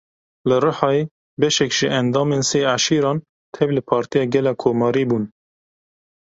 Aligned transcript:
Li 0.49 0.55
Rihayê 0.63 1.01
beşek 1.39 1.71
ji 1.77 1.87
endamên 1.99 2.41
sê 2.49 2.59
eşîran 2.75 3.17
tevlî 3.55 3.81
Partiya 3.89 4.23
Gel 4.33 4.45
a 4.51 4.53
Komarî 4.61 5.05
bûn. 5.09 5.23